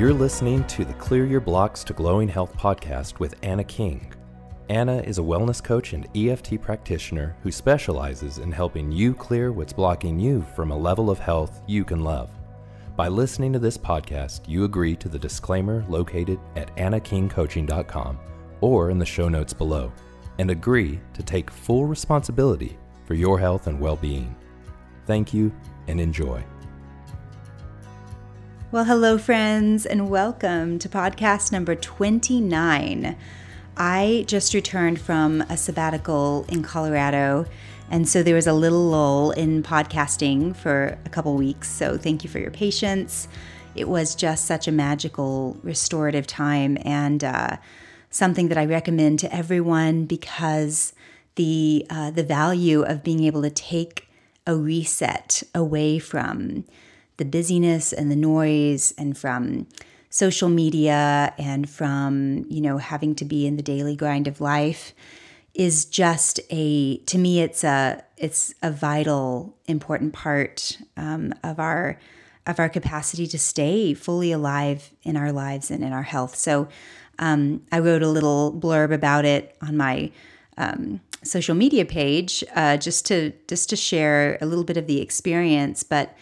You're 0.00 0.14
listening 0.14 0.64
to 0.68 0.86
the 0.86 0.94
Clear 0.94 1.26
Your 1.26 1.42
Blocks 1.42 1.84
to 1.84 1.92
Glowing 1.92 2.26
Health 2.26 2.56
podcast 2.56 3.18
with 3.18 3.34
Anna 3.42 3.62
King. 3.62 4.10
Anna 4.70 4.96
is 5.02 5.18
a 5.18 5.20
wellness 5.20 5.62
coach 5.62 5.92
and 5.92 6.08
EFT 6.16 6.58
practitioner 6.58 7.36
who 7.42 7.52
specializes 7.52 8.38
in 8.38 8.50
helping 8.50 8.90
you 8.90 9.12
clear 9.12 9.52
what's 9.52 9.74
blocking 9.74 10.18
you 10.18 10.40
from 10.56 10.70
a 10.70 10.78
level 10.78 11.10
of 11.10 11.18
health 11.18 11.60
you 11.66 11.84
can 11.84 12.02
love. 12.02 12.30
By 12.96 13.08
listening 13.08 13.52
to 13.52 13.58
this 13.58 13.76
podcast, 13.76 14.48
you 14.48 14.64
agree 14.64 14.96
to 14.96 15.10
the 15.10 15.18
disclaimer 15.18 15.84
located 15.86 16.40
at 16.56 16.74
annakingcoaching.com 16.76 18.18
or 18.62 18.88
in 18.88 18.98
the 18.98 19.04
show 19.04 19.28
notes 19.28 19.52
below 19.52 19.92
and 20.38 20.50
agree 20.50 20.98
to 21.12 21.22
take 21.22 21.50
full 21.50 21.84
responsibility 21.84 22.78
for 23.04 23.12
your 23.12 23.38
health 23.38 23.66
and 23.66 23.78
well 23.78 23.96
being. 23.96 24.34
Thank 25.04 25.34
you 25.34 25.52
and 25.88 26.00
enjoy. 26.00 26.42
Well, 28.72 28.84
hello, 28.84 29.18
friends, 29.18 29.84
and 29.84 30.08
welcome 30.08 30.78
to 30.78 30.88
podcast 30.88 31.50
number 31.50 31.74
29. 31.74 33.16
I 33.76 34.24
just 34.28 34.54
returned 34.54 35.00
from 35.00 35.40
a 35.40 35.56
sabbatical 35.56 36.44
in 36.48 36.62
Colorado, 36.62 37.46
and 37.90 38.08
so 38.08 38.22
there 38.22 38.36
was 38.36 38.46
a 38.46 38.52
little 38.52 38.84
lull 38.84 39.32
in 39.32 39.64
podcasting 39.64 40.54
for 40.54 40.96
a 41.04 41.08
couple 41.08 41.34
weeks. 41.34 41.68
So, 41.68 41.98
thank 41.98 42.22
you 42.22 42.30
for 42.30 42.38
your 42.38 42.52
patience. 42.52 43.26
It 43.74 43.88
was 43.88 44.14
just 44.14 44.44
such 44.44 44.68
a 44.68 44.72
magical, 44.72 45.58
restorative 45.64 46.28
time, 46.28 46.78
and 46.82 47.24
uh, 47.24 47.56
something 48.10 48.50
that 48.50 48.58
I 48.58 48.66
recommend 48.66 49.18
to 49.18 49.34
everyone 49.34 50.04
because 50.04 50.92
the 51.34 51.86
uh, 51.90 52.12
the 52.12 52.22
value 52.22 52.82
of 52.82 53.02
being 53.02 53.24
able 53.24 53.42
to 53.42 53.50
take 53.50 54.06
a 54.46 54.54
reset 54.54 55.42
away 55.56 55.98
from 55.98 56.66
the 57.20 57.24
busyness 57.26 57.92
and 57.92 58.10
the 58.10 58.16
noise 58.16 58.94
and 58.96 59.16
from 59.16 59.66
social 60.08 60.48
media 60.48 61.34
and 61.36 61.68
from 61.68 62.46
you 62.48 62.62
know 62.62 62.78
having 62.78 63.14
to 63.14 63.26
be 63.26 63.46
in 63.46 63.56
the 63.56 63.62
daily 63.62 63.94
grind 63.94 64.26
of 64.26 64.40
life 64.40 64.94
is 65.52 65.84
just 65.84 66.40
a 66.50 66.96
to 67.04 67.18
me 67.18 67.42
it's 67.42 67.62
a 67.62 68.02
it's 68.16 68.54
a 68.62 68.70
vital 68.70 69.54
important 69.66 70.14
part 70.14 70.78
um, 70.96 71.34
of 71.44 71.60
our 71.60 71.98
of 72.46 72.58
our 72.58 72.70
capacity 72.70 73.26
to 73.26 73.38
stay 73.38 73.92
fully 73.92 74.32
alive 74.32 74.90
in 75.02 75.14
our 75.14 75.30
lives 75.30 75.70
and 75.70 75.84
in 75.84 75.92
our 75.92 76.02
health. 76.02 76.34
So 76.34 76.68
um, 77.18 77.62
i 77.70 77.78
wrote 77.78 78.02
a 78.02 78.08
little 78.08 78.50
blurb 78.50 78.94
about 78.94 79.26
it 79.26 79.54
on 79.60 79.76
my 79.76 80.10
um, 80.56 81.02
social 81.22 81.54
media 81.54 81.84
page 81.84 82.42
uh, 82.54 82.78
just 82.78 83.04
to 83.06 83.34
just 83.46 83.68
to 83.68 83.76
share 83.76 84.38
a 84.40 84.46
little 84.46 84.64
bit 84.64 84.78
of 84.78 84.86
the 84.86 85.02
experience 85.02 85.82
but 85.82 86.16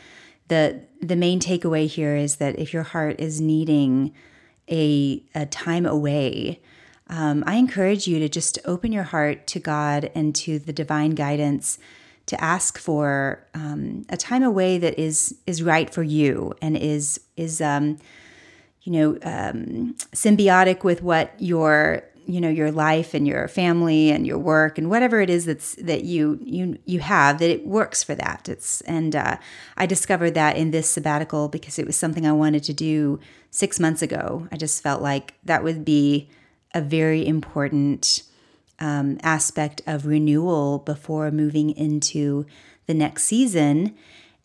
the 0.48 0.80
the 1.00 1.16
main 1.16 1.40
takeaway 1.40 1.86
here 1.86 2.16
is 2.16 2.36
that 2.36 2.58
if 2.58 2.72
your 2.72 2.82
heart 2.82 3.20
is 3.20 3.40
needing 3.40 4.12
a, 4.68 5.22
a 5.34 5.46
time 5.46 5.86
away, 5.86 6.60
um, 7.08 7.44
I 7.46 7.54
encourage 7.54 8.06
you 8.06 8.18
to 8.18 8.28
just 8.28 8.58
open 8.64 8.92
your 8.92 9.04
heart 9.04 9.46
to 9.48 9.60
God 9.60 10.10
and 10.14 10.34
to 10.36 10.58
the 10.58 10.72
divine 10.72 11.12
guidance 11.12 11.78
to 12.26 12.42
ask 12.42 12.76
for 12.78 13.46
um, 13.54 14.04
a 14.10 14.16
time 14.16 14.42
away 14.42 14.76
that 14.78 14.98
is 14.98 15.34
is 15.46 15.62
right 15.62 15.88
for 15.88 16.02
you 16.02 16.52
and 16.60 16.76
is 16.76 17.20
is 17.36 17.60
um, 17.60 17.98
you 18.82 18.92
know 18.92 19.18
um, 19.22 19.94
symbiotic 20.12 20.84
with 20.84 21.02
what 21.02 21.32
your 21.38 22.02
you 22.28 22.42
know 22.42 22.50
your 22.50 22.70
life 22.70 23.14
and 23.14 23.26
your 23.26 23.48
family 23.48 24.10
and 24.10 24.26
your 24.26 24.38
work 24.38 24.76
and 24.76 24.90
whatever 24.90 25.20
it 25.20 25.30
is 25.30 25.46
that's 25.46 25.74
that 25.76 26.04
you 26.04 26.38
you 26.42 26.78
you 26.84 27.00
have 27.00 27.38
that 27.38 27.50
it 27.50 27.66
works 27.66 28.04
for 28.04 28.14
that. 28.14 28.48
It's 28.48 28.82
and 28.82 29.16
uh, 29.16 29.38
i 29.76 29.86
discovered 29.86 30.34
that 30.34 30.56
in 30.56 30.70
this 30.70 30.88
sabbatical 30.88 31.48
because 31.48 31.78
it 31.78 31.86
was 31.86 31.96
something 31.96 32.26
i 32.26 32.32
wanted 32.32 32.62
to 32.64 32.74
do 32.74 33.18
six 33.50 33.80
months 33.80 34.02
ago. 34.02 34.46
I 34.52 34.56
just 34.56 34.82
felt 34.82 35.00
like 35.00 35.34
that 35.44 35.64
would 35.64 35.84
be 35.84 36.28
a 36.74 36.82
very 36.82 37.26
important 37.26 38.22
um, 38.78 39.18
aspect 39.22 39.80
of 39.86 40.06
renewal 40.06 40.80
before 40.80 41.30
moving 41.30 41.70
into 41.70 42.44
the 42.86 42.94
next 42.94 43.24
season. 43.24 43.96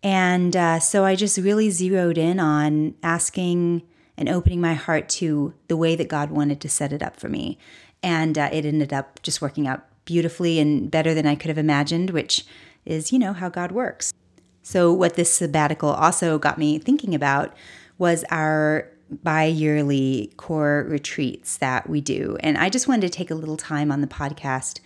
And 0.02 0.56
uh, 0.56 0.80
so 0.80 1.04
i 1.04 1.16
just 1.16 1.38
really 1.38 1.70
zeroed 1.70 2.18
in 2.18 2.40
on 2.40 2.96
asking 3.04 3.84
and 4.18 4.30
opening 4.30 4.62
my 4.62 4.74
heart 4.74 5.10
to 5.10 5.54
the 5.68 5.78
way 5.78 5.96
that 5.96 6.08
God 6.08 6.32
wanted 6.32 6.62
to 6.62 6.70
set 6.70 6.94
it 6.94 7.02
up 7.02 7.20
for 7.20 7.30
me. 7.30 7.58
And 8.02 8.38
uh, 8.38 8.50
it 8.52 8.66
ended 8.66 8.94
up 8.94 9.22
just 9.24 9.42
working 9.42 9.68
out 9.68 9.86
beautifully 10.06 10.60
and 10.60 10.92
better 10.92 11.14
than 11.14 11.26
I 11.26 11.36
could 11.36 11.50
have 11.50 11.58
imagined, 11.58 12.10
which 12.10 12.46
is, 12.86 13.12
you 13.12 13.20
know, 13.20 13.34
how 13.34 13.50
God 13.50 13.72
works. 13.72 14.14
So, 14.62 14.94
what 14.94 15.16
this 15.16 15.32
sabbatical 15.34 15.90
also 15.90 16.38
got 16.38 16.58
me 16.58 16.80
thinking 16.80 17.14
about 17.16 17.54
was 17.98 18.24
our 18.30 18.90
bi 19.24 19.46
yearly 19.46 20.34
core 20.38 20.86
retreats 20.90 21.58
that 21.58 21.90
we 21.90 22.02
do. 22.02 22.38
And 22.40 22.58
I 22.58 22.70
just 22.70 22.88
wanted 22.88 23.02
to 23.02 23.10
take 23.10 23.30
a 23.30 23.36
little 23.36 23.58
time 23.58 23.92
on 23.92 24.02
the 24.02 24.08
podcast 24.08 24.80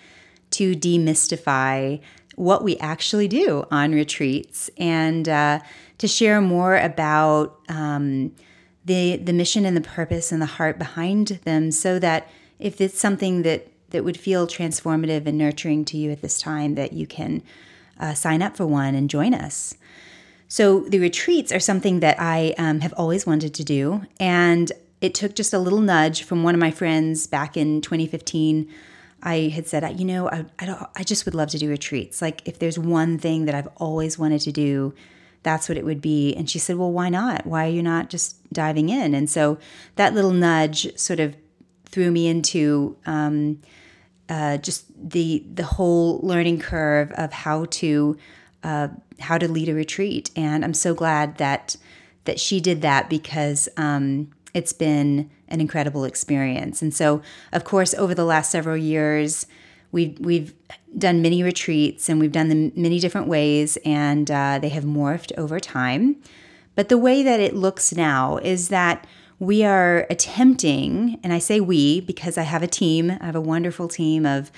to 0.52 0.76
demystify 0.76 2.00
what 2.36 2.64
we 2.64 2.78
actually 2.78 3.28
do 3.28 3.66
on 3.72 3.92
retreats 3.92 4.70
and 4.78 5.28
uh, 5.28 5.60
to 5.98 6.08
share 6.08 6.42
more 6.42 6.78
about. 6.78 7.60
Um, 7.70 8.32
the 8.88 9.18
the 9.18 9.34
mission 9.34 9.66
and 9.66 9.76
the 9.76 9.82
purpose 9.82 10.32
and 10.32 10.42
the 10.42 10.48
heart 10.58 10.80
behind 10.80 11.28
them 11.44 11.72
so 11.72 12.00
that 12.00 12.30
if 12.58 12.82
it's 12.82 13.00
something 13.00 13.44
that 13.44 13.68
that 13.90 14.04
would 14.04 14.18
feel 14.20 14.48
transformative 14.48 15.26
and 15.26 15.38
nurturing 15.38 15.86
to 15.86 15.98
you 15.98 16.12
at 16.12 16.22
this 16.22 16.40
time 16.40 16.76
that 16.76 16.94
you 16.94 17.06
can 17.06 17.42
uh, 18.00 18.14
sign 18.14 18.42
up 18.42 18.58
for 18.58 18.66
one 18.66 18.96
and 18.96 19.10
join 19.10 19.34
us 19.34 19.76
so 20.48 20.82
the 20.82 21.00
retreats 21.00 21.52
are 21.52 21.60
something 21.60 22.00
that 22.00 22.16
i 22.20 22.54
um, 22.58 22.80
have 22.80 22.94
always 22.94 23.26
wanted 23.26 23.54
to 23.54 23.64
do 23.64 24.02
and 24.20 24.72
it 25.02 25.14
took 25.14 25.36
just 25.36 25.54
a 25.54 25.60
little 25.60 25.82
nudge 25.82 26.24
from 26.24 26.42
one 26.42 26.56
of 26.56 26.60
my 26.60 26.72
friends 26.72 27.28
back 27.28 27.56
in 27.58 27.82
2015 27.82 28.68
I 29.24 29.50
had 29.50 29.68
said, 29.68 30.00
you 30.00 30.06
know, 30.06 30.30
I, 30.30 30.46
I, 30.60 30.86
I 30.98 31.04
just 31.04 31.26
would 31.26 31.34
love 31.34 31.50
to 31.50 31.58
do 31.58 31.68
retreats. 31.68 32.22
Like, 32.22 32.48
if 32.48 32.60
there's 32.60 32.78
one 32.78 33.18
thing 33.18 33.46
that 33.46 33.56
I've 33.56 33.68
always 33.78 34.20
wanted 34.20 34.42
to 34.42 34.52
do, 34.52 34.94
that's 35.48 35.70
what 35.70 35.78
it 35.78 35.86
would 35.86 36.02
be. 36.02 36.36
And 36.36 36.50
she 36.50 36.60
said, 36.60 36.76
Well, 36.76 36.92
why 36.92 37.08
not? 37.08 37.48
Why 37.48 37.68
are 37.68 37.72
you 37.72 37.82
not 37.82 38.10
just 38.10 38.52
diving 38.52 38.90
in? 38.90 39.14
And 39.14 39.30
so 39.30 39.58
that 39.96 40.14
little 40.14 40.32
nudge 40.32 40.98
sort 41.00 41.22
of 41.22 41.38
threw 41.86 42.12
me 42.12 42.28
into 42.28 42.98
um, 43.06 43.62
uh, 44.28 44.58
just 44.58 44.84
the 44.98 45.46
the 45.54 45.64
whole 45.64 46.20
learning 46.20 46.60
curve 46.60 47.14
of 47.14 47.32
how 47.32 47.64
to 47.80 48.18
uh, 48.64 48.90
how 49.22 49.38
to 49.38 49.50
lead 49.50 49.70
a 49.70 49.74
retreat. 49.74 50.32
And 50.36 50.66
I'm 50.66 50.74
so 50.74 50.94
glad 50.94 51.38
that 51.38 51.78
that 52.26 52.42
she 52.42 52.60
did 52.60 52.82
that 52.82 53.10
because 53.10 53.70
um, 53.78 54.30
it's 54.54 54.74
been 54.74 55.30
an 55.48 55.62
incredible 55.62 56.04
experience. 56.04 56.82
And 56.82 56.94
so, 56.94 57.22
of 57.54 57.64
course, 57.64 57.94
over 57.94 58.14
the 58.14 58.26
last 58.26 58.52
several 58.52 58.76
years, 58.76 59.48
we've 59.92 60.20
we've 60.20 60.54
done 60.98 61.22
many 61.22 61.44
retreats 61.44 62.10
and 62.10 62.20
we've 62.20 62.32
done 62.32 62.50
them 62.50 62.72
many 62.76 63.00
different 63.00 63.28
ways, 63.28 63.78
and 63.86 64.30
uh, 64.30 64.60
they 64.60 64.70
have 64.70 64.84
morphed 64.84 65.32
over 65.38 65.60
time. 65.60 66.16
But 66.76 66.90
the 66.90 66.98
way 66.98 67.24
that 67.24 67.40
it 67.40 67.56
looks 67.56 67.96
now 67.96 68.38
is 68.38 68.70
that 68.70 69.08
we 69.40 69.64
are 69.64 70.08
attempting, 70.10 71.20
and 71.24 71.32
I 71.34 71.40
say 71.40 71.60
we 71.60 72.02
because 72.02 72.38
I 72.38 72.44
have 72.44 72.64
a 72.64 72.68
team, 72.68 73.12
I 73.12 73.26
have 73.26 73.36
a 73.36 73.42
wonderful 73.42 73.88
team 73.88 74.26
of 74.26 74.52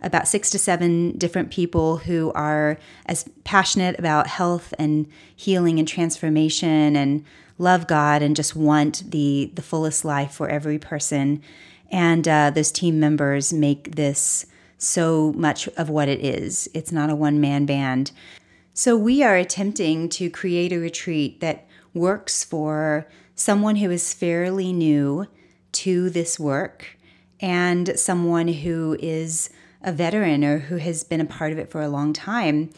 about 0.00 0.26
six 0.26 0.50
to 0.50 0.58
seven 0.58 1.16
different 1.16 1.50
people 1.50 1.98
who 1.98 2.32
are 2.34 2.76
as 3.06 3.28
passionate 3.44 3.98
about 3.98 4.26
health 4.26 4.74
and 4.78 5.06
healing 5.36 5.78
and 5.78 5.86
transformation 5.86 6.96
and 6.96 7.24
love 7.58 7.86
God 7.86 8.22
and 8.22 8.34
just 8.34 8.56
want 8.56 9.10
the 9.10 9.50
the 9.54 9.62
fullest 9.62 10.04
life 10.04 10.32
for 10.32 10.48
every 10.48 10.78
person. 10.78 11.42
And 11.90 12.26
uh, 12.26 12.50
those 12.50 12.72
team 12.72 12.98
members 12.98 13.52
make 13.52 13.96
this 13.96 14.46
so 14.82 15.32
much 15.34 15.68
of 15.76 15.88
what 15.88 16.08
it 16.08 16.24
is. 16.24 16.68
It's 16.74 16.92
not 16.92 17.10
a 17.10 17.14
one 17.14 17.40
man 17.40 17.66
band. 17.66 18.12
So 18.74 18.96
we 18.96 19.22
are 19.22 19.36
attempting 19.36 20.08
to 20.10 20.30
create 20.30 20.72
a 20.72 20.78
retreat 20.78 21.40
that 21.40 21.66
works 21.94 22.42
for 22.42 23.06
someone 23.34 23.76
who 23.76 23.90
is 23.90 24.14
fairly 24.14 24.72
new 24.72 25.26
to 25.72 26.10
this 26.10 26.38
work 26.38 26.98
and 27.40 27.98
someone 27.98 28.48
who 28.48 28.96
is 29.00 29.50
a 29.82 29.92
veteran 29.92 30.44
or 30.44 30.58
who 30.58 30.76
has 30.76 31.04
been 31.04 31.20
a 31.20 31.26
part 31.26 31.52
of 31.52 31.58
it 31.58 31.70
for 31.70 31.82
a 31.82 31.88
long 31.88 32.12
time. 32.12 32.70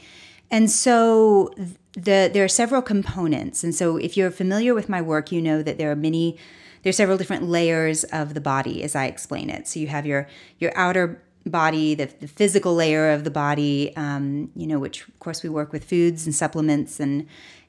And 0.50 0.70
so 0.70 1.52
the 1.92 2.30
there 2.32 2.44
are 2.44 2.48
several 2.48 2.82
components. 2.82 3.62
And 3.62 3.74
so 3.74 3.96
if 3.96 4.16
you're 4.16 4.30
familiar 4.30 4.74
with 4.74 4.88
my 4.88 5.02
work, 5.02 5.30
you 5.32 5.40
know 5.40 5.62
that 5.62 5.78
there 5.78 5.90
are 5.90 5.96
many 5.96 6.38
there's 6.82 6.96
several 6.96 7.16
different 7.16 7.44
layers 7.44 8.04
of 8.04 8.34
the 8.34 8.40
body 8.40 8.82
as 8.82 8.94
I 8.94 9.06
explain 9.06 9.48
it. 9.48 9.66
So 9.66 9.80
you 9.80 9.88
have 9.88 10.06
your 10.06 10.28
your 10.58 10.72
outer 10.76 11.22
body, 11.50 11.94
the, 11.94 12.06
the 12.20 12.28
physical 12.28 12.74
layer 12.74 13.10
of 13.10 13.24
the 13.24 13.30
body, 13.30 13.94
um, 13.96 14.50
you 14.56 14.66
know, 14.66 14.78
which 14.78 15.06
of 15.06 15.18
course 15.18 15.42
we 15.42 15.48
work 15.48 15.72
with 15.72 15.84
foods 15.84 16.24
and 16.24 16.34
supplements 16.34 17.00
and 17.00 17.26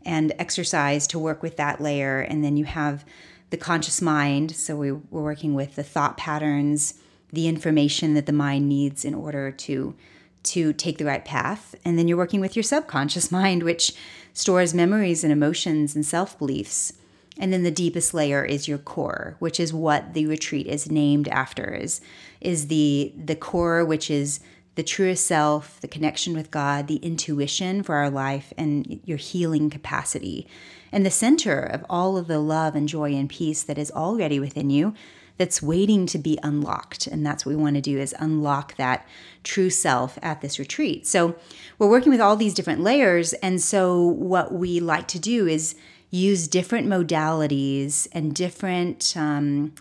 and 0.07 0.33
exercise 0.37 1.07
to 1.07 1.17
work 1.17 1.41
with 1.41 1.57
that 1.57 1.81
layer, 1.81 2.19
and 2.19 2.43
then 2.43 2.57
you 2.57 2.65
have 2.65 3.03
the 3.49 3.57
conscious 3.57 4.01
mind. 4.01 4.55
So 4.55 4.75
we, 4.75 4.91
we're 4.91 5.23
working 5.23 5.55
with 5.55 5.75
the 5.75 5.83
thought 5.83 6.15
patterns, 6.15 6.93
the 7.33 7.47
information 7.47 8.13
that 8.13 8.27
the 8.27 8.31
mind 8.31 8.69
needs 8.69 9.03
in 9.03 9.15
order 9.15 9.51
to 9.51 9.95
to 10.43 10.73
take 10.73 10.99
the 10.99 11.05
right 11.05 11.25
path, 11.25 11.73
and 11.83 11.97
then 11.97 12.07
you're 12.07 12.17
working 12.17 12.39
with 12.39 12.55
your 12.55 12.63
subconscious 12.63 13.31
mind, 13.39 13.63
which 13.63 13.93
stores 14.33 14.73
memories 14.73 15.23
and 15.23 15.33
emotions 15.33 15.95
and 15.95 16.05
self 16.05 16.37
beliefs. 16.37 16.93
And 17.37 17.51
then 17.51 17.63
the 17.63 17.71
deepest 17.71 18.13
layer 18.13 18.45
is 18.45 18.67
your 18.67 18.77
core, 18.77 19.35
which 19.39 19.59
is 19.59 19.73
what 19.73 20.13
the 20.13 20.25
retreat 20.25 20.67
is 20.67 20.89
named 20.89 21.27
after, 21.27 21.73
is, 21.73 21.99
is 22.39 22.67
the, 22.67 23.13
the 23.17 23.35
core, 23.35 23.83
which 23.83 24.09
is 24.09 24.39
the 24.75 24.83
truest 24.83 25.25
self, 25.25 25.79
the 25.81 25.87
connection 25.87 26.33
with 26.33 26.51
God, 26.51 26.87
the 26.87 26.97
intuition 26.97 27.83
for 27.83 27.95
our 27.95 28.09
life, 28.09 28.53
and 28.57 28.99
your 29.05 29.17
healing 29.17 29.69
capacity. 29.69 30.47
And 30.91 31.05
the 31.05 31.11
center 31.11 31.59
of 31.59 31.85
all 31.89 32.17
of 32.17 32.27
the 32.27 32.39
love 32.39 32.75
and 32.75 32.87
joy 32.87 33.13
and 33.13 33.29
peace 33.29 33.63
that 33.63 33.77
is 33.77 33.91
already 33.91 34.39
within 34.39 34.69
you 34.69 34.93
that's 35.37 35.61
waiting 35.61 36.05
to 36.05 36.17
be 36.17 36.39
unlocked. 36.43 37.07
And 37.07 37.25
that's 37.25 37.45
what 37.45 37.55
we 37.55 37.61
want 37.61 37.75
to 37.75 37.81
do 37.81 37.99
is 37.99 38.15
unlock 38.19 38.75
that 38.77 39.05
true 39.43 39.69
self 39.69 40.17
at 40.21 40.41
this 40.41 40.59
retreat. 40.59 41.05
So 41.05 41.35
we're 41.77 41.89
working 41.89 42.11
with 42.11 42.21
all 42.21 42.35
these 42.35 42.53
different 42.53 42.81
layers. 42.81 43.33
And 43.33 43.61
so 43.61 44.01
what 44.01 44.53
we 44.53 44.79
like 44.79 45.07
to 45.09 45.19
do 45.19 45.47
is 45.47 45.75
use 46.15 46.47
different 46.47 46.87
modalities 46.87 48.07
and 48.11 48.33
different 48.33 49.13
um, 49.15 49.73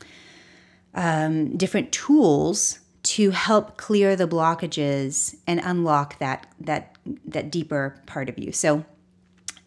um, 0.95 1.57
different 1.57 1.93
tools 1.93 2.81
to 3.03 3.31
help 3.31 3.77
clear 3.77 4.17
the 4.17 4.27
blockages 4.27 5.37
and 5.47 5.61
unlock 5.63 6.19
that 6.19 6.47
that 6.61 6.97
that 7.27 7.51
deeper 7.51 8.01
part 8.07 8.29
of 8.29 8.39
you. 8.39 8.53
So, 8.53 8.85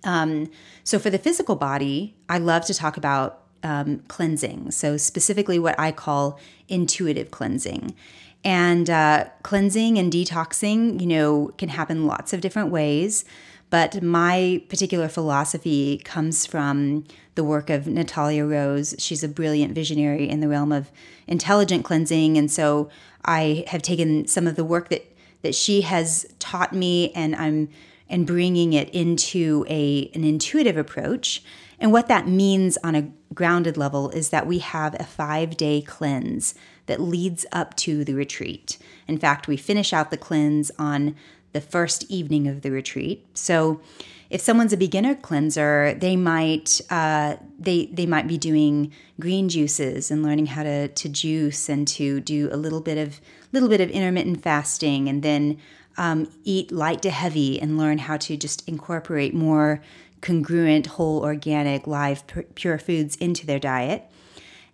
um, 0.04 0.50
so 0.84 1.00
for 1.00 1.10
the 1.10 1.19
physical 1.19 1.56
body, 1.56 2.16
I 2.30 2.38
love 2.38 2.66
to 2.66 2.74
talk 2.74 2.98
about 2.98 3.44
um, 3.64 4.00
cleansing. 4.08 4.72
So 4.72 4.98
specifically, 4.98 5.60
what 5.60 5.80
I 5.80 5.92
call 5.92 6.40
intuitive 6.68 7.31
cleansing. 7.31 7.96
And 8.44 8.90
uh, 8.90 9.25
cleansing 9.44 9.98
and 9.98 10.14
detoxing, 10.14 11.02
you 11.02 11.08
know, 11.08 11.52
can 11.58 11.69
happen 11.69 12.06
lots 12.06 12.34
of 12.34 12.40
different 12.40 12.69
ways. 12.69 13.25
But 13.69 14.02
my 14.02 14.62
particular 14.69 15.10
philosophy 15.10 15.98
comes 16.00 16.46
from 16.46 17.04
the 17.36 17.44
work 17.44 17.69
of 17.69 17.86
Natalia 17.86 18.46
Rose. 18.46 18.96
She's 18.98 19.24
a 19.24 19.28
brilliant 19.28 19.74
visionary 19.74 20.30
in 20.30 20.40
the 20.40 20.48
realm 20.48 20.72
of 20.72 20.92
intelligent 21.28 21.84
cleansing. 21.84 22.38
And 22.38 22.50
so 22.50 22.90
I 23.25 23.66
have 23.68 23.81
taken 23.81 24.28
some 24.28 24.48
of 24.48 24.56
the 24.56 24.64
work 24.64 24.90
that, 24.90 25.14
that 25.42 25.54
she 25.54 25.81
has 25.81 26.25
taught 26.40 26.74
me 26.74 27.12
and 27.12 27.36
I'm 27.36 27.69
and 28.10 28.25
bringing 28.25 28.74
it 28.74 28.90
into 28.92 29.66
a 29.68 30.10
an 30.14 30.24
intuitive 30.24 30.78
approach. 30.78 31.44
And 31.80 31.92
what 31.92 32.08
that 32.08 32.28
means 32.28 32.78
on 32.84 32.96
a 32.96 33.12
grounded 33.34 33.78
level 33.78 34.10
is 34.10 34.30
that 34.30 34.48
we 34.48 34.60
have 34.60 34.96
a 34.96 35.04
5-day 35.04 35.81
cleanse 35.81 36.56
that 36.88 37.02
leads 37.02 37.46
up 37.52 37.75
to 37.75 38.04
the 38.04 38.16
retreat. 38.16 38.78
In 39.08 39.18
fact, 39.18 39.48
we 39.48 39.58
finish 39.58 39.94
out 39.94 40.10
the 40.10 40.18
cleanse 40.18 40.72
on 40.80 41.16
the 41.54 41.62
first 41.62 42.10
evening 42.10 42.48
of 42.48 42.62
the 42.62 42.72
retreat. 42.72 43.26
So 43.34 43.82
if 44.30 44.42
someone's 44.42 44.74
a 44.74 44.78
beginner 44.78 45.16
cleanser, 45.16 45.94
they 45.94 46.16
might 46.16 46.82
uh, 46.90 47.38
they 47.58 47.86
they 47.88 48.06
might 48.06 48.28
be 48.28 48.38
doing 48.38 48.92
green 49.20 49.48
juices 49.48 50.12
and 50.12 50.22
learning 50.22 50.48
how 50.48 50.64
to 50.64 50.90
to 50.90 51.10
juice 51.10 51.70
and 51.70 51.88
to 51.90 52.20
do 52.20 52.50
a 52.52 52.58
little 52.58 52.82
bit 52.82 52.98
of 52.98 53.22
little 53.54 53.70
bit 53.70 53.80
of 53.80 53.90
intermittent 53.90 54.44
fasting, 54.44 55.08
and 55.08 55.24
then 55.24 55.58
um, 55.98 56.30
eat 56.44 56.72
light 56.72 57.02
to 57.04 57.10
heavy 57.10 57.60
and 57.60 57.78
learn 57.78 58.00
how 58.00 58.18
to 58.18 58.38
just 58.38 58.68
incorporate 58.68 59.34
more 59.34 59.82
congruent, 60.22 60.88
whole, 60.88 61.22
organic, 61.22 61.88
live, 61.88 62.24
pure 62.56 62.78
foods 62.78 63.16
into 63.18 63.46
their 63.46 63.60
diet. 63.60 64.04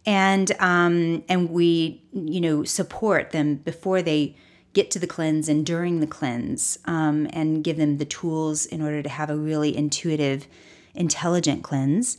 And 0.06 0.52
um, 0.60 1.24
and 1.30 1.50
we 1.50 2.02
you 2.12 2.42
know 2.42 2.64
support 2.64 3.32
them 3.32 3.56
before 3.56 4.02
they 4.02 4.36
get 4.74 4.92
to 4.92 5.00
the 5.00 5.08
cleanse 5.08 5.48
and 5.48 5.66
during 5.66 6.00
the 6.00 6.08
cleanse 6.08 6.80
um, 6.86 7.28
and 7.32 7.64
give 7.64 7.78
them 7.78 7.98
the 7.98 8.06
tools 8.06 8.66
in 8.66 8.82
order 8.82 9.02
to 9.02 9.10
have 9.10 9.30
a 9.30 9.38
really 9.38 9.76
intuitive, 9.76 10.48
intelligent 10.96 11.64
cleanse. 11.64 12.18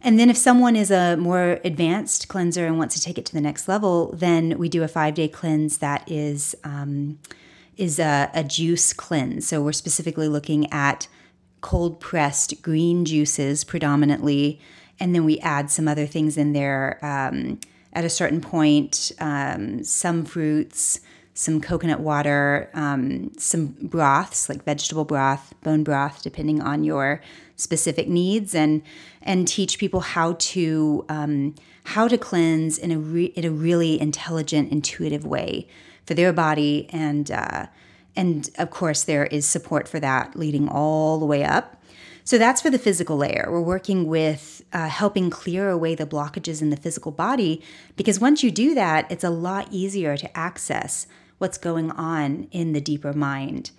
And 0.00 0.18
then, 0.18 0.30
if 0.30 0.36
someone 0.36 0.76
is 0.76 0.90
a 0.92 1.16
more 1.16 1.58
advanced 1.64 2.28
cleanser 2.28 2.66
and 2.66 2.78
wants 2.78 2.94
to 2.94 3.00
take 3.00 3.18
it 3.18 3.26
to 3.26 3.32
the 3.32 3.40
next 3.40 3.66
level, 3.66 4.12
then 4.14 4.56
we 4.56 4.68
do 4.68 4.84
a 4.84 4.88
five 4.88 5.14
day 5.14 5.26
cleanse 5.26 5.78
that 5.78 6.08
is 6.08 6.54
um, 6.62 7.18
is 7.76 7.98
a, 7.98 8.30
a 8.32 8.44
juice 8.44 8.92
cleanse. 8.92 9.48
So 9.48 9.60
we're 9.60 9.72
specifically 9.72 10.28
looking 10.28 10.72
at 10.72 11.08
cold 11.62 11.98
pressed 11.98 12.62
green 12.62 13.04
juices 13.04 13.64
predominantly, 13.64 14.60
and 15.00 15.16
then 15.16 15.24
we 15.24 15.40
add 15.40 15.70
some 15.70 15.88
other 15.88 16.06
things 16.06 16.36
in 16.36 16.52
there. 16.52 16.98
Um, 17.02 17.58
at 17.92 18.04
a 18.04 18.10
certain 18.10 18.40
point, 18.40 19.10
um, 19.18 19.82
some 19.82 20.24
fruits, 20.24 21.00
some 21.38 21.60
coconut 21.60 22.00
water, 22.00 22.68
um, 22.74 23.30
some 23.38 23.68
broths 23.80 24.48
like 24.48 24.64
vegetable 24.64 25.04
broth, 25.04 25.54
bone 25.62 25.84
broth, 25.84 26.20
depending 26.20 26.60
on 26.60 26.82
your 26.82 27.20
specific 27.54 28.08
needs, 28.08 28.56
and 28.56 28.82
and 29.22 29.46
teach 29.46 29.78
people 29.78 30.00
how 30.00 30.32
to 30.40 31.04
um, 31.08 31.54
how 31.84 32.08
to 32.08 32.18
cleanse 32.18 32.76
in 32.76 32.90
a 32.90 32.98
re- 32.98 33.32
in 33.36 33.44
a 33.44 33.52
really 33.52 34.00
intelligent, 34.00 34.72
intuitive 34.72 35.24
way 35.24 35.68
for 36.04 36.14
their 36.14 36.32
body, 36.32 36.88
and 36.90 37.30
uh, 37.30 37.66
and 38.16 38.50
of 38.58 38.70
course 38.70 39.04
there 39.04 39.26
is 39.26 39.46
support 39.46 39.86
for 39.86 40.00
that 40.00 40.34
leading 40.34 40.68
all 40.68 41.20
the 41.20 41.26
way 41.26 41.44
up 41.44 41.76
so 42.24 42.36
that's 42.36 42.60
for 42.60 42.68
the 42.68 42.78
physical 42.78 43.16
layer. 43.16 43.46
We're 43.48 43.62
working 43.62 44.06
with 44.06 44.62
uh, 44.74 44.88
helping 44.88 45.30
clear 45.30 45.70
away 45.70 45.94
the 45.94 46.04
blockages 46.04 46.60
in 46.60 46.68
the 46.68 46.76
physical 46.76 47.10
body 47.10 47.62
because 47.96 48.20
once 48.20 48.42
you 48.42 48.50
do 48.50 48.74
that, 48.74 49.10
it's 49.10 49.24
a 49.24 49.30
lot 49.30 49.68
easier 49.70 50.14
to 50.18 50.36
access 50.36 51.06
what's 51.38 51.58
going 51.58 51.90
on 51.92 52.48
in 52.50 52.72
the 52.72 52.80
deeper 52.80 53.12
mind. 53.12 53.70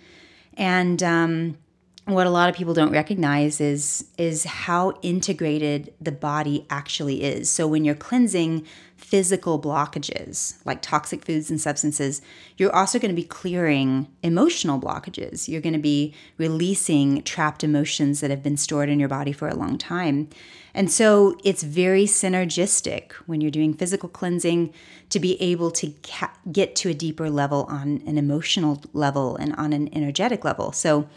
And 0.54 1.02
um, 1.02 1.58
what 2.06 2.26
a 2.26 2.30
lot 2.30 2.48
of 2.48 2.56
people 2.56 2.74
don't 2.74 2.92
recognize 2.92 3.60
is 3.60 4.04
is 4.18 4.44
how 4.44 4.92
integrated 5.02 5.92
the 6.00 6.12
body 6.12 6.66
actually 6.70 7.22
is. 7.22 7.50
So 7.50 7.66
when 7.68 7.84
you're 7.84 7.94
cleansing 7.94 8.66
physical 8.96 9.60
blockages 9.60 10.54
like 10.64 10.82
toxic 10.82 11.24
foods 11.24 11.50
and 11.50 11.60
substances, 11.60 12.20
you're 12.56 12.74
also 12.74 12.98
going 12.98 13.10
to 13.10 13.16
be 13.16 13.24
clearing 13.24 14.08
emotional 14.22 14.80
blockages. 14.80 15.48
You're 15.48 15.60
going 15.60 15.74
to 15.74 15.78
be 15.78 16.14
releasing 16.38 17.22
trapped 17.22 17.64
emotions 17.64 18.20
that 18.20 18.30
have 18.30 18.42
been 18.42 18.56
stored 18.56 18.88
in 18.88 19.00
your 19.00 19.08
body 19.08 19.32
for 19.32 19.48
a 19.48 19.56
long 19.56 19.78
time. 19.78 20.28
And 20.74 20.90
so 20.90 21.36
it's 21.42 21.62
very 21.62 22.04
synergistic 22.04 23.12
when 23.26 23.40
you're 23.40 23.50
doing 23.50 23.74
physical 23.74 24.08
cleansing 24.08 24.72
to 25.08 25.18
be 25.18 25.40
able 25.42 25.70
to 25.72 25.92
ca- 26.04 26.32
get 26.52 26.76
to 26.76 26.90
a 26.90 26.94
deeper 26.94 27.28
level 27.28 27.66
on 27.68 28.02
an 28.06 28.16
emotional 28.16 28.82
level 28.92 29.36
and 29.36 29.54
on 29.56 29.72
an 29.72 29.92
energetic 29.92 30.44
level. 30.44 30.70
So 30.72 31.08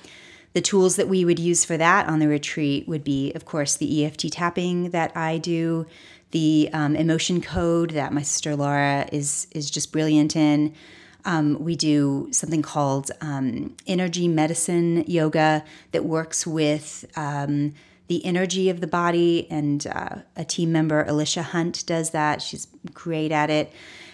the 0.53 0.61
tools 0.61 0.95
that 0.95 1.09
we 1.09 1.25
would 1.25 1.39
use 1.39 1.65
for 1.65 1.77
that 1.77 2.07
on 2.07 2.19
the 2.19 2.27
retreat 2.27 2.87
would 2.87 3.03
be, 3.03 3.33
of 3.33 3.45
course, 3.45 3.75
the 3.75 4.05
EFT 4.05 4.31
tapping 4.31 4.91
that 4.91 5.15
I 5.17 5.37
do, 5.39 5.85
the 6.31 6.69
um, 6.73 6.95
emotion 6.95 7.41
code 7.41 7.91
that 7.91 8.13
my 8.13 8.21
sister 8.21 8.55
Laura 8.55 9.07
is 9.11 9.47
is 9.51 9.69
just 9.69 9.91
brilliant 9.91 10.35
in. 10.35 10.73
Um, 11.25 11.57
we 11.63 11.75
do 11.75 12.27
something 12.31 12.61
called 12.61 13.11
um, 13.21 13.75
energy 13.87 14.27
medicine 14.27 15.05
yoga 15.07 15.63
that 15.91 16.03
works 16.03 16.45
with 16.45 17.05
um, 17.15 17.73
the 18.07 18.25
energy 18.25 18.69
of 18.69 18.81
the 18.81 18.87
body, 18.87 19.47
and 19.49 19.87
uh, 19.87 20.17
a 20.35 20.43
team 20.43 20.71
member, 20.71 21.03
Alicia 21.03 21.43
Hunt, 21.43 21.85
does 21.85 22.09
that. 22.09 22.41
She's 22.41 22.67
great 22.93 23.31
at 23.31 23.49
it. 23.49 23.71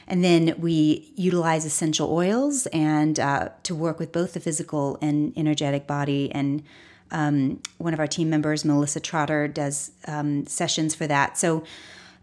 And 0.09 0.23
then 0.23 0.55
we 0.57 1.11
utilize 1.15 1.65
essential 1.65 2.11
oils 2.11 2.65
and 2.67 3.19
uh, 3.19 3.49
to 3.63 3.75
work 3.75 3.99
with 3.99 4.11
both 4.11 4.33
the 4.33 4.39
physical 4.39 4.97
and 5.01 5.31
energetic 5.37 5.85
body. 5.85 6.31
And 6.31 6.63
um, 7.11 7.61
one 7.77 7.93
of 7.93 7.99
our 7.99 8.07
team 8.07 8.29
members, 8.29 8.65
Melissa 8.65 8.99
Trotter, 8.99 9.47
does 9.47 9.91
um, 10.07 10.47
sessions 10.47 10.95
for 10.95 11.05
that. 11.07 11.37
So, 11.37 11.63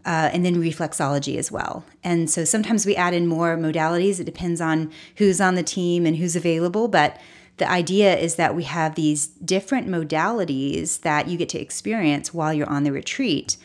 uh, 0.05 0.29
and 0.33 0.45
then 0.45 0.55
reflexology 0.55 1.37
as 1.37 1.51
well. 1.51 1.85
And 2.03 2.29
so 2.29 2.45
sometimes 2.45 2.85
we 2.85 2.95
add 2.95 3.13
in 3.13 3.25
more 3.25 3.57
modalities. 3.57 4.19
It 4.19 4.25
depends 4.25 4.61
on 4.61 4.91
who's 5.15 5.41
on 5.41 5.55
the 5.55 5.63
team 5.63 6.05
and 6.05 6.17
who's 6.17 6.35
available. 6.35 6.87
But 6.87 7.19
the 7.57 7.69
idea 7.69 8.15
is 8.15 8.35
that 8.35 8.55
we 8.55 8.63
have 8.63 8.95
these 8.95 9.27
different 9.27 9.87
modalities 9.87 11.01
that 11.01 11.27
you 11.27 11.37
get 11.37 11.49
to 11.49 11.59
experience 11.59 12.33
while 12.33 12.53
you're 12.53 12.69
on 12.69 12.83
the 12.83 12.91
retreat. 12.91 13.57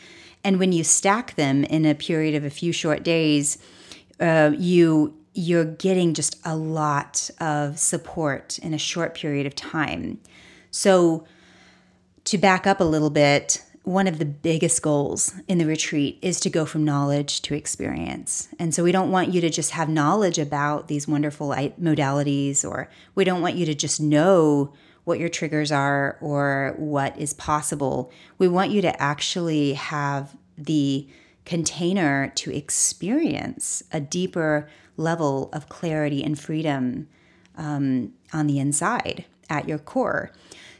And 0.43 0.59
when 0.59 0.71
you 0.71 0.83
stack 0.83 1.35
them 1.35 1.63
in 1.63 1.85
a 1.85 1.95
period 1.95 2.35
of 2.35 2.43
a 2.43 2.49
few 2.49 2.73
short 2.73 3.03
days, 3.03 3.57
uh, 4.19 4.51
you 4.57 5.15
you're 5.33 5.65
getting 5.65 6.13
just 6.13 6.37
a 6.45 6.55
lot 6.55 7.29
of 7.39 7.79
support 7.79 8.59
in 8.59 8.73
a 8.73 8.77
short 8.77 9.15
period 9.15 9.45
of 9.47 9.55
time. 9.55 10.19
So, 10.71 11.25
to 12.25 12.37
back 12.37 12.65
up 12.65 12.79
a 12.79 12.85
little 12.85 13.09
bit, 13.09 13.63
one 13.83 14.07
of 14.07 14.17
the 14.17 14.25
biggest 14.25 14.81
goals 14.81 15.33
in 15.47 15.57
the 15.57 15.65
retreat 15.65 16.17
is 16.21 16.39
to 16.39 16.49
go 16.49 16.65
from 16.65 16.85
knowledge 16.85 17.41
to 17.41 17.53
experience. 17.53 18.47
And 18.59 18.73
so, 18.73 18.83
we 18.83 18.91
don't 18.91 19.11
want 19.11 19.33
you 19.33 19.41
to 19.41 19.49
just 19.49 19.71
have 19.71 19.89
knowledge 19.89 20.37
about 20.37 20.87
these 20.87 21.07
wonderful 21.07 21.49
modalities, 21.49 22.63
or 22.63 22.89
we 23.15 23.23
don't 23.23 23.41
want 23.41 23.55
you 23.55 23.65
to 23.65 23.75
just 23.75 23.99
know 23.99 24.73
what 25.03 25.19
your 25.19 25.29
triggers 25.29 25.71
are 25.71 26.17
or 26.21 26.75
what 26.77 27.17
is 27.19 27.33
possible. 27.33 28.11
We 28.37 28.47
want 28.47 28.71
you 28.71 28.81
to 28.83 29.01
actually 29.01 29.73
have 29.73 30.35
the 30.57 31.07
container 31.45 32.31
to 32.35 32.55
experience 32.55 33.83
a 33.91 33.99
deeper 33.99 34.69
level 34.97 35.49
of 35.53 35.69
clarity 35.69 36.23
and 36.23 36.39
freedom 36.39 37.07
um, 37.57 38.13
on 38.31 38.47
the 38.47 38.59
inside 38.59 39.25
at 39.49 39.67
your 39.67 39.77
core. 39.77 40.31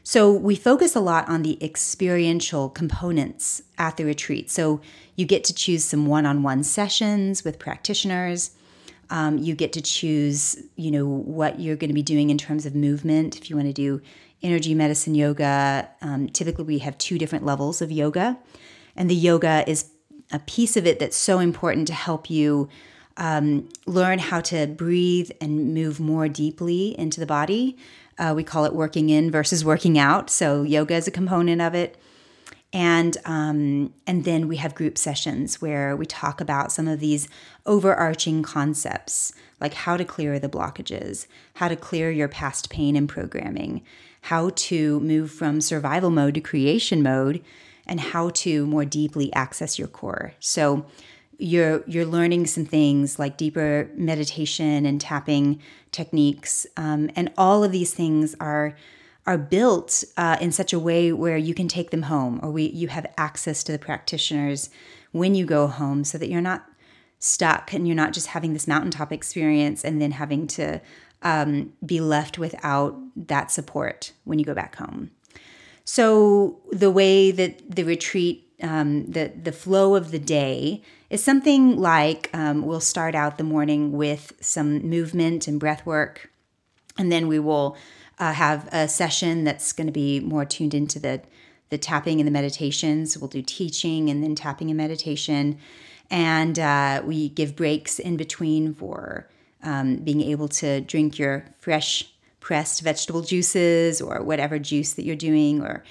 So 0.02 0.30
we 0.32 0.54
focus 0.54 0.94
a 0.94 1.00
lot 1.00 1.28
on 1.28 1.42
the 1.42 1.62
experiential 1.64 2.68
components 2.68 3.62
at 3.78 3.96
the 3.96 4.04
retreat. 4.04 4.50
So 4.50 4.80
you 5.16 5.24
get 5.24 5.44
to 5.44 5.54
choose 5.54 5.84
some 5.84 6.06
one-on-one 6.06 6.62
sessions 6.64 7.42
with 7.42 7.58
practitioners. 7.58 8.50
Um, 9.10 9.38
you 9.38 9.54
get 9.54 9.72
to 9.74 9.80
choose, 9.80 10.62
you 10.76 10.90
know, 10.90 11.06
what 11.06 11.58
you're 11.58 11.76
going 11.76 11.88
to 11.88 11.94
be 11.94 12.02
doing 12.02 12.30
in 12.30 12.38
terms 12.38 12.66
of 12.66 12.74
movement. 12.74 13.36
If 13.36 13.48
you 13.48 13.56
want 13.56 13.68
to 13.68 13.72
do 13.72 14.02
energy 14.42 14.74
medicine 14.74 15.14
yoga, 15.14 15.88
um, 16.02 16.28
typically 16.28 16.64
we 16.64 16.78
have 16.80 16.98
two 16.98 17.16
different 17.18 17.46
levels 17.46 17.80
of 17.80 17.90
yoga, 17.90 18.38
and 18.94 19.08
the 19.08 19.14
yoga 19.14 19.64
is 19.66 19.90
a 20.32 20.38
piece 20.40 20.76
of 20.76 20.86
it 20.86 20.98
that's 20.98 21.16
so 21.16 21.38
important 21.38 21.86
to 21.88 21.94
help 21.94 22.30
you 22.30 22.68
um, 23.16 23.68
learn 23.86 24.18
how 24.18 24.40
to 24.40 24.66
breathe 24.66 25.30
and 25.40 25.72
move 25.74 26.00
more 26.00 26.28
deeply 26.28 26.98
into 26.98 27.20
the 27.20 27.26
body. 27.26 27.76
Uh, 28.18 28.32
we 28.34 28.42
call 28.42 28.64
it 28.64 28.74
working 28.74 29.10
in 29.10 29.30
versus 29.30 29.64
working 29.64 29.98
out. 29.98 30.30
So 30.30 30.62
yoga 30.62 30.94
is 30.94 31.06
a 31.06 31.12
component 31.12 31.60
of 31.60 31.74
it. 31.74 31.96
And 32.72 33.16
um, 33.24 33.94
and 34.04 34.24
then 34.24 34.48
we 34.48 34.56
have 34.56 34.74
group 34.74 34.98
sessions 34.98 35.62
where 35.62 35.94
we 35.94 36.06
talk 36.06 36.40
about 36.40 36.72
some 36.72 36.88
of 36.88 36.98
these 36.98 37.28
overarching 37.66 38.42
concepts, 38.42 39.32
like 39.60 39.74
how 39.74 39.96
to 39.96 40.04
clear 40.04 40.40
the 40.40 40.48
blockages, 40.48 41.28
how 41.54 41.68
to 41.68 41.76
clear 41.76 42.10
your 42.10 42.26
past 42.26 42.70
pain 42.70 42.96
and 42.96 43.08
programming, 43.08 43.82
how 44.22 44.50
to 44.56 44.98
move 45.00 45.30
from 45.30 45.60
survival 45.60 46.10
mode 46.10 46.34
to 46.34 46.40
creation 46.40 47.00
mode, 47.00 47.44
and 47.86 48.00
how 48.00 48.30
to 48.30 48.66
more 48.66 48.84
deeply 48.84 49.32
access 49.32 49.78
your 49.78 49.88
core. 49.88 50.34
So 50.40 50.86
you're 51.38 51.82
you're 51.86 52.06
learning 52.06 52.46
some 52.46 52.64
things 52.64 53.18
like 53.18 53.36
deeper 53.36 53.90
meditation 53.94 54.86
and 54.86 55.00
tapping 55.00 55.60
techniques, 55.90 56.66
um, 56.76 57.10
and 57.16 57.32
all 57.36 57.64
of 57.64 57.72
these 57.72 57.92
things 57.92 58.34
are 58.40 58.76
are 59.26 59.38
built 59.38 60.04
uh, 60.16 60.36
in 60.40 60.52
such 60.52 60.72
a 60.72 60.78
way 60.78 61.12
where 61.12 61.36
you 61.36 61.54
can 61.54 61.68
take 61.68 61.90
them 61.90 62.02
home, 62.02 62.40
or 62.42 62.50
we 62.50 62.64
you 62.70 62.88
have 62.88 63.06
access 63.16 63.64
to 63.64 63.72
the 63.72 63.78
practitioners 63.78 64.70
when 65.12 65.34
you 65.34 65.44
go 65.44 65.66
home, 65.66 66.04
so 66.04 66.18
that 66.18 66.28
you're 66.28 66.40
not 66.40 66.66
stuck 67.18 67.72
and 67.72 67.88
you're 67.88 67.96
not 67.96 68.12
just 68.12 68.28
having 68.28 68.52
this 68.52 68.68
mountaintop 68.68 69.10
experience 69.10 69.82
and 69.82 70.00
then 70.00 70.12
having 70.12 70.46
to 70.46 70.80
um, 71.22 71.72
be 71.84 71.98
left 71.98 72.38
without 72.38 72.96
that 73.16 73.50
support 73.50 74.12
when 74.24 74.38
you 74.38 74.44
go 74.44 74.54
back 74.54 74.76
home. 74.76 75.10
So 75.84 76.60
the 76.72 76.90
way 76.90 77.30
that 77.30 77.76
the 77.76 77.84
retreat 77.84 78.44
um, 78.62 79.06
the 79.10 79.32
the 79.42 79.52
flow 79.52 79.94
of 79.94 80.10
the 80.10 80.18
day 80.18 80.82
is 81.10 81.22
something 81.22 81.76
like 81.76 82.30
um, 82.32 82.64
we'll 82.64 82.80
start 82.80 83.14
out 83.14 83.36
the 83.36 83.44
morning 83.44 83.92
with 83.92 84.32
some 84.40 84.78
movement 84.88 85.46
and 85.46 85.60
breath 85.60 85.84
work, 85.84 86.30
and 86.96 87.12
then 87.12 87.28
we 87.28 87.38
will 87.38 87.76
uh, 88.18 88.32
have 88.32 88.68
a 88.72 88.88
session 88.88 89.44
that's 89.44 89.72
going 89.72 89.86
to 89.86 89.92
be 89.92 90.20
more 90.20 90.44
tuned 90.44 90.74
into 90.74 90.98
the 90.98 91.20
the 91.68 91.78
tapping 91.78 92.20
and 92.20 92.26
the 92.26 92.32
meditations. 92.32 93.18
We'll 93.18 93.28
do 93.28 93.42
teaching 93.42 94.08
and 94.08 94.22
then 94.22 94.34
tapping 94.34 94.70
and 94.70 94.76
meditation, 94.76 95.58
and 96.10 96.58
uh, 96.58 97.02
we 97.04 97.28
give 97.28 97.56
breaks 97.56 97.98
in 97.98 98.16
between 98.16 98.74
for 98.74 99.28
um, 99.62 99.96
being 99.96 100.20
able 100.22 100.48
to 100.48 100.80
drink 100.80 101.18
your 101.18 101.44
fresh 101.58 102.13
pressed 102.44 102.82
vegetable 102.82 103.22
juices 103.22 104.02
or 104.02 104.22
whatever 104.22 104.58
juice 104.58 104.92
that 104.92 105.04
you're 105.06 105.16
doing, 105.16 105.62
or 105.62 105.82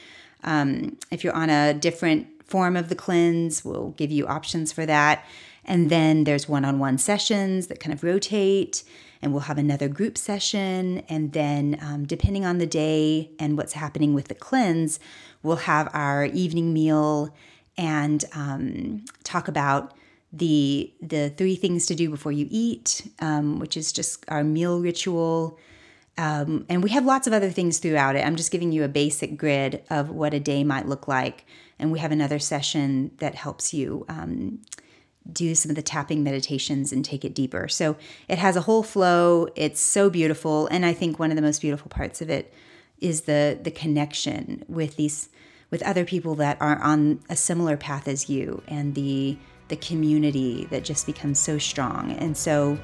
um, 0.43 0.95
if 1.09 1.23
you're 1.23 1.35
on 1.35 1.49
a 1.49 1.73
different 1.73 2.27
form 2.45 2.77
of 2.77 2.89
the 2.89 2.95
cleanse. 2.95 3.65
We'll 3.65 3.89
give 3.97 4.11
you 4.11 4.27
options 4.27 4.71
for 4.71 4.85
that. 4.85 5.25
And 5.65 5.89
then 5.89 6.25
there's 6.25 6.47
one 6.47 6.63
on 6.63 6.77
one 6.77 6.99
sessions 6.99 7.67
that 7.67 7.79
kind 7.79 7.91
of 7.91 8.03
rotate, 8.03 8.83
and 9.19 9.31
we'll 9.31 9.49
have 9.49 9.57
another 9.57 9.87
group 9.87 10.15
session. 10.15 10.99
And 11.09 11.33
then, 11.33 11.79
um, 11.81 12.05
depending 12.05 12.45
on 12.45 12.59
the 12.59 12.67
day 12.67 13.31
and 13.39 13.57
what's 13.57 13.73
happening 13.73 14.13
with 14.13 14.27
the 14.27 14.35
cleanse, 14.35 14.99
we'll 15.41 15.55
have 15.55 15.89
our 15.91 16.25
evening 16.25 16.71
meal 16.71 17.33
and 17.77 18.23
um, 18.35 19.05
talk 19.23 19.47
about 19.47 19.95
the 20.31 20.93
the 21.01 21.29
three 21.35 21.55
things 21.55 21.87
to 21.87 21.95
do 21.95 22.11
before 22.11 22.31
you 22.31 22.47
eat, 22.51 23.09
um, 23.19 23.57
which 23.57 23.75
is 23.75 23.91
just 23.91 24.23
our 24.27 24.43
meal 24.43 24.79
ritual. 24.79 25.57
Um, 26.17 26.65
and 26.69 26.83
we 26.83 26.91
have 26.91 27.05
lots 27.05 27.25
of 27.25 27.33
other 27.33 27.49
things 27.49 27.79
throughout 27.79 28.15
it. 28.15 28.25
I'm 28.25 28.35
just 28.35 28.51
giving 28.51 28.71
you 28.71 28.83
a 28.83 28.87
basic 28.87 29.37
grid 29.37 29.83
of 29.89 30.11
what 30.11 30.33
a 30.33 30.39
day 30.39 30.63
might 30.63 30.87
look 30.87 31.07
like 31.07 31.45
and 31.79 31.91
we 31.91 31.99
have 31.99 32.11
another 32.11 32.39
session 32.39 33.11
that 33.17 33.35
helps 33.35 33.73
you 33.73 34.05
um, 34.07 34.59
do 35.31 35.55
some 35.55 35.69
of 35.69 35.75
the 35.75 35.81
tapping 35.81 36.23
meditations 36.23 36.91
and 36.91 37.03
take 37.03 37.25
it 37.25 37.33
deeper. 37.33 37.67
So 37.67 37.97
it 38.27 38.37
has 38.37 38.55
a 38.55 38.61
whole 38.61 38.83
flow. 38.83 39.47
It's 39.55 39.81
so 39.81 40.09
beautiful, 40.09 40.67
and 40.67 40.85
I 40.85 40.93
think 40.93 41.19
one 41.19 41.29
of 41.29 41.35
the 41.35 41.41
most 41.41 41.61
beautiful 41.61 41.89
parts 41.89 42.21
of 42.21 42.29
it 42.29 42.53
is 42.99 43.21
the 43.21 43.59
the 43.61 43.71
connection 43.71 44.63
with 44.67 44.95
these 44.95 45.29
with 45.71 45.81
other 45.83 46.05
people 46.05 46.35
that 46.35 46.55
are 46.61 46.81
on 46.81 47.19
a 47.29 47.35
similar 47.35 47.75
path 47.75 48.07
as 48.07 48.29
you, 48.29 48.63
and 48.67 48.95
the 48.95 49.37
the 49.69 49.75
community 49.75 50.65
that 50.69 50.83
just 50.83 51.05
becomes 51.05 51.39
so 51.39 51.57
strong. 51.57 52.11
And 52.11 52.37
so 52.37 52.77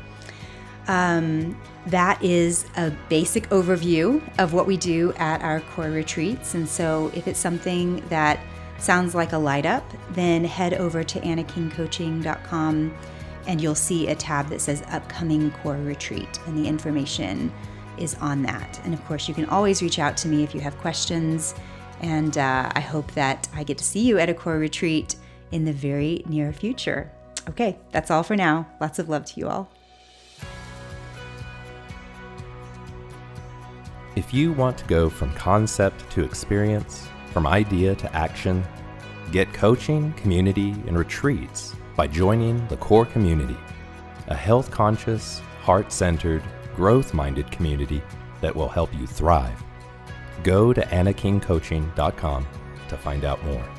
um, 0.89 1.55
that 1.86 2.22
is 2.22 2.65
a 2.75 2.91
basic 3.10 3.48
overview 3.50 4.22
of 4.39 4.53
what 4.53 4.65
we 4.65 4.75
do 4.75 5.13
at 5.13 5.41
our 5.41 5.62
core 5.62 5.91
retreats. 5.91 6.55
And 6.55 6.67
so 6.67 7.12
if 7.13 7.27
it's 7.27 7.39
something 7.39 8.03
that 8.10 8.39
sounds 8.79 9.13
like 9.13 9.31
a 9.31 9.38
light 9.38 9.67
up, 9.67 9.86
then 10.12 10.43
head 10.43 10.74
over 10.74 11.03
to 11.03 11.19
annakingcoaching.com 11.19 12.98
and 13.48 13.62
you'll 13.62 13.75
see 13.75 14.08
a 14.08 14.15
tab 14.15 14.50
that 14.50 14.62
says 14.62 14.84
Upcoming 14.89 15.51
Core 15.51 15.77
Retreat, 15.77 16.39
and 16.46 16.58
the 16.58 16.67
information 16.67 17.51
is 17.98 18.15
on 18.15 18.43
that. 18.43 18.79
And 18.84 18.93
of 18.93 19.03
course, 19.05 19.27
you 19.27 19.34
can 19.34 19.46
always 19.46 19.81
reach 19.81 19.98
out 19.98 20.17
to 20.17 20.27
me 20.27 20.43
if 20.43 20.53
you 20.53 20.62
have 20.62 20.77
questions. 20.77 21.55
And 22.01 22.38
uh, 22.38 22.72
I 22.75 22.79
hope 22.79 23.12
that 23.13 23.48
I 23.55 23.63
get 23.63 23.77
to 23.79 23.84
see 23.84 24.01
you 24.01 24.19
at 24.19 24.29
a 24.29 24.34
core 24.34 24.58
retreat 24.58 25.15
in 25.51 25.65
the 25.65 25.74
very 25.74 26.24
near 26.27 26.53
future. 26.53 27.12
Okay, 27.50 27.77
that's 27.91 28.12
all 28.12 28.24
for 28.24 28.36
now. 28.36 28.67
Lots 28.79 29.00
of 29.00 29.10
love 29.10 29.25
to 29.25 29.39
you 29.39 29.48
all. 29.48 29.72
If 34.20 34.34
you 34.34 34.52
want 34.52 34.78
to 34.80 34.84
go 34.84 35.08
from 35.08 35.34
concept 35.34 36.12
to 36.12 36.26
experience, 36.26 37.08
from 37.32 37.48
idea 37.48 37.96
to 37.96 38.14
action, 38.14 38.66
get 39.32 39.54
coaching, 39.54 40.12
community, 40.18 40.72
and 40.88 40.98
retreats 40.98 41.74
by 41.96 42.08
joining 42.08 42.68
the 42.68 42.76
core 42.76 43.06
community, 43.06 43.56
a 44.28 44.36
health 44.36 44.72
conscious, 44.72 45.40
heart 45.62 45.94
centered, 45.94 46.44
growth 46.76 47.14
minded 47.14 47.50
community 47.50 48.02
that 48.42 48.54
will 48.54 48.68
help 48.68 48.94
you 48.94 49.08
thrive. 49.08 49.64
Go 50.44 50.74
to 50.74 50.82
annakingcoaching.com 50.82 52.46
to 52.90 52.98
find 52.98 53.24
out 53.24 53.42
more. 53.46 53.78